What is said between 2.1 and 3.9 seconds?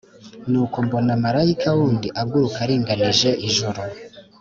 aguruka aringanije ijuru,